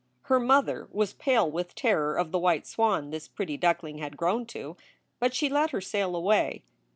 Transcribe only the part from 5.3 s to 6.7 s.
she let her sail away.